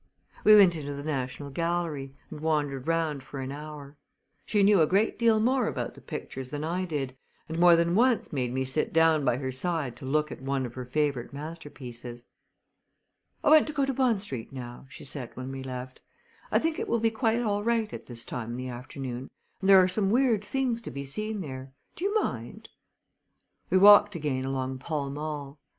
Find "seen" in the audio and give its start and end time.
21.05-21.41